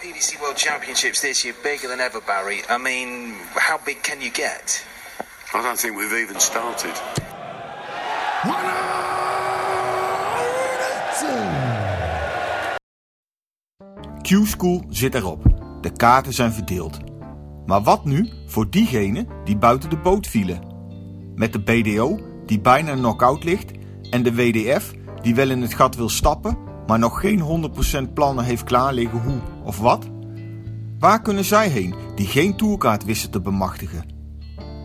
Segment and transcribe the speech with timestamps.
[0.00, 2.62] PDC World Championships this year bigger than ever, Barry.
[2.70, 4.86] I mean, how big can you get?
[5.52, 6.94] I don't think we've even started.
[14.22, 15.42] Q-School zit erop.
[15.80, 16.98] De kaarten zijn verdeeld.
[17.66, 20.60] Maar wat nu voor diegenen die buiten de boot vielen?
[21.34, 23.70] Met de BDO, die bijna knock-out ligt,
[24.10, 24.90] en de WDF,
[25.22, 26.58] die wel in het gat wil stappen,
[26.90, 27.70] maar nog geen
[28.08, 30.06] 100% plannen heeft klaar liggen hoe of wat?
[30.98, 34.04] Waar kunnen zij heen die geen tourkaart wisten te bemachtigen?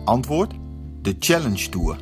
[0.04, 0.54] Antwoord:
[1.02, 1.96] de Challenge Tour.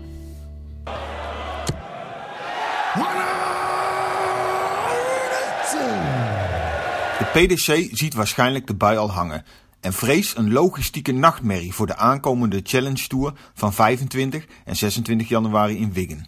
[7.19, 9.45] De PDC ziet waarschijnlijk de bui al hangen
[9.81, 15.77] en vreest een logistieke nachtmerrie voor de aankomende Challenge Tour van 25 en 26 januari
[15.77, 16.27] in Wiggen.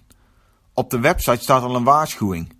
[0.75, 2.56] Op de website staat al een waarschuwing.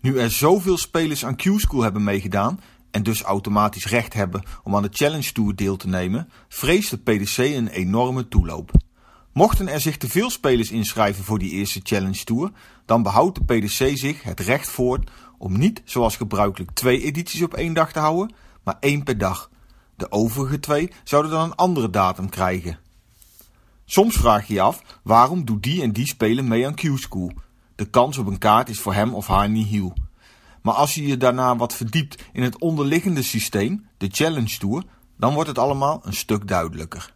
[0.00, 4.82] Nu er zoveel spelers aan Q-School hebben meegedaan en dus automatisch recht hebben om aan
[4.82, 8.70] de Challenge Tour deel te nemen, vreest de PDC een enorme toeloop.
[9.32, 12.50] Mochten er zich te veel spelers inschrijven voor die eerste Challenge Tour,
[12.84, 17.54] dan behoudt de PDC zich het recht voort om niet zoals gebruikelijk twee edities op
[17.54, 18.34] één dag te houden,
[18.64, 19.50] maar één per dag.
[19.96, 22.78] De overige twee zouden dan een andere datum krijgen.
[23.84, 27.32] Soms vraag je je af waarom doet die en die speler mee aan Q-School.
[27.78, 29.92] De kans op een kaart is voor hem of haar nihil.
[30.62, 34.82] Maar als je je daarna wat verdiept in het onderliggende systeem, de Challenge Tour,
[35.16, 37.14] dan wordt het allemaal een stuk duidelijker.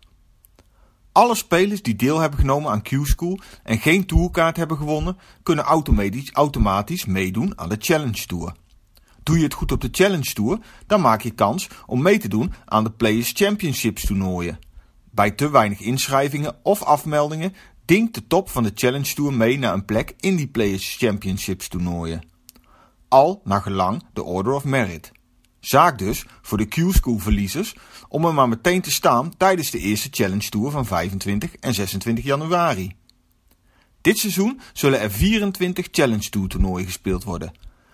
[1.13, 6.33] Alle spelers die deel hebben genomen aan Q-School en geen tourkaart hebben gewonnen, kunnen automatisch,
[6.33, 8.55] automatisch meedoen aan de Challenge Tour.
[9.23, 12.29] Doe je het goed op de Challenge Tour, dan maak je kans om mee te
[12.29, 14.59] doen aan de Players Championships toernooien.
[15.11, 17.55] Bij te weinig inschrijvingen of afmeldingen
[17.93, 21.69] dinkt de top van de Challenge Tour mee naar een plek in die Players Championships
[21.69, 22.23] toernooien.
[23.09, 25.13] Al naar gelang de Order of Merit.
[25.61, 27.75] Zaak dus voor de Q-School verliezers
[28.09, 32.25] om er maar meteen te staan tijdens de eerste Challenge Tour van 25 en 26
[32.25, 32.97] januari.
[34.01, 37.53] Dit seizoen zullen er 24 Challenge Tour toernooien gespeeld worden.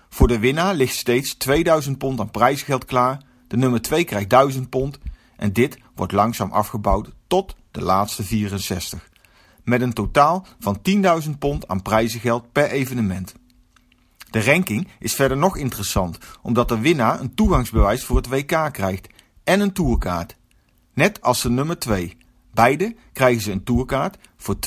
[0.09, 4.69] Voor de winnaar ligt steeds 2000 pond aan prijsgeld klaar, de nummer 2 krijgt 1000
[4.69, 4.99] pond
[5.37, 9.09] en dit wordt langzaam afgebouwd tot de laatste 64.
[9.69, 10.81] Met een totaal van
[11.25, 13.35] 10.000 pond aan prijzengeld per evenement.
[14.31, 19.09] De ranking is verder nog interessant, omdat de winnaar een toegangsbewijs voor het WK krijgt
[19.45, 20.37] en een tourkaart.
[20.95, 22.17] Net als de nummer 2.
[22.55, 24.59] Beide krijgen ze een tourkaart voor 2021-2022.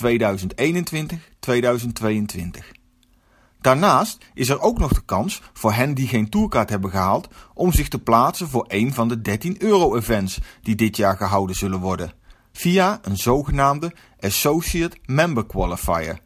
[3.61, 7.71] Daarnaast is er ook nog de kans voor hen die geen tourkaart hebben gehaald om
[7.71, 12.13] zich te plaatsen voor een van de 13 euro-events die dit jaar gehouden zullen worden,
[12.51, 16.19] via een zogenaamde Associate Member Qualifier.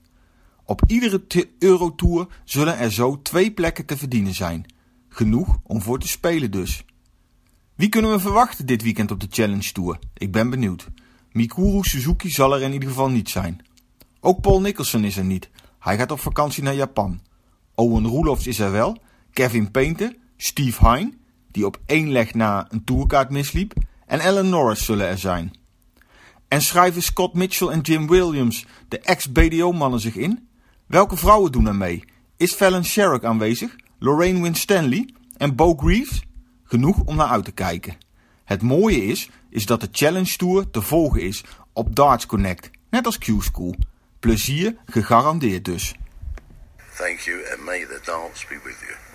[0.65, 1.21] Op iedere
[1.59, 4.65] Eurotour zullen er zo twee plekken te verdienen zijn.
[5.09, 6.85] Genoeg om voor te spelen dus.
[7.75, 9.99] Wie kunnen we verwachten dit weekend op de Challenge Tour?
[10.13, 10.87] Ik ben benieuwd.
[11.31, 13.65] Mikuru Suzuki zal er in ieder geval niet zijn.
[14.19, 15.49] Ook Paul Nicholson is er niet.
[15.79, 17.19] Hij gaat op vakantie naar Japan.
[17.75, 18.97] Owen Roelofs is er wel.
[19.33, 21.13] Kevin Painter, Steve Hine,
[21.51, 23.73] die op één leg na een tourkaart misliep.
[24.05, 25.53] En Alan Norris zullen er zijn.
[26.47, 30.47] En schrijven Scott Mitchell en Jim Williams, de ex-BDO-mannen, zich in?
[30.87, 32.03] Welke vrouwen doen er mee?
[32.37, 33.75] Is Fallon Sherrock aanwezig?
[33.99, 35.09] Lorraine Winstanley?
[35.37, 36.23] En Bo Greaves?
[36.63, 37.97] Genoeg om naar uit te kijken.
[38.43, 43.05] Het mooie is, is dat de Challenge Tour te volgen is op Darts Connect, net
[43.05, 43.75] als Q-School.
[44.19, 45.95] Plezier gegarandeerd dus.
[46.97, 49.14] Thank you and may the dance be with you.